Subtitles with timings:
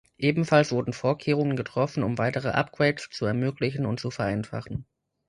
[0.17, 4.87] Ebenfalls wurden Vorkehrungen getroffen, um weitere Upgrades zu ermöglichen und zu vereinfachen.